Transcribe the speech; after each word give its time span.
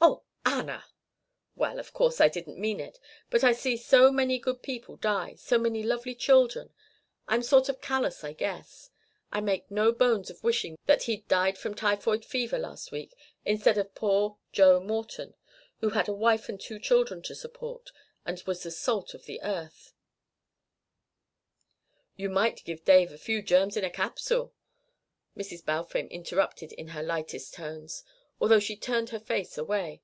"Oh, 0.00 0.50
Anna!" 0.62 0.84
"Well, 1.56 1.78
of 1.78 1.92
course 1.92 2.20
I 2.22 2.28
didn't 2.30 2.58
mean 2.58 2.80
it. 2.80 2.98
But 3.30 3.44
I 3.44 3.52
see 3.52 3.76
so 3.76 4.10
many 4.10 4.38
good 4.38 4.62
people 4.62 4.96
die 4.96 5.34
so 5.34 5.58
many 5.58 5.82
lovely 5.82 6.14
children 6.14 6.70
I'm 7.28 7.42
sort 7.42 7.68
of 7.68 7.82
callous, 7.82 8.24
I 8.24 8.32
guess. 8.32 8.90
I 9.30 9.40
make 9.42 9.70
no 9.70 9.92
bones 9.92 10.30
of 10.30 10.42
wishing 10.42 10.78
that 10.86 11.02
he'd 11.02 11.28
died 11.28 11.58
of 11.64 11.76
typhoid 11.76 12.24
fever 12.24 12.58
last 12.58 12.90
week, 12.90 13.14
instead 13.44 13.76
of 13.76 13.94
poor 13.94 14.38
Joe 14.50 14.80
Morton, 14.80 15.34
who 15.80 15.90
had 15.90 16.08
a 16.08 16.14
wife 16.14 16.48
and 16.48 16.58
two 16.58 16.78
children 16.80 17.20
to 17.22 17.34
support, 17.34 17.92
and 18.24 18.42
was 18.46 18.62
the 18.62 18.70
salt 18.70 19.12
of 19.12 19.26
the 19.26 19.42
earth" 19.42 19.92
"You 22.16 22.30
might 22.30 22.64
give 22.64 22.84
Dave 22.86 23.12
a 23.12 23.18
few 23.18 23.42
germs 23.42 23.76
in 23.76 23.84
a 23.84 23.90
capsule!" 23.90 24.54
Mrs. 25.36 25.62
Balfame 25.64 26.08
interrupted 26.08 26.72
in 26.72 26.88
her 26.88 27.02
lightest 27.02 27.52
tones, 27.54 28.02
although 28.40 28.60
she 28.60 28.76
turned 28.76 29.10
her 29.10 29.20
face 29.20 29.58
away. 29.58 30.00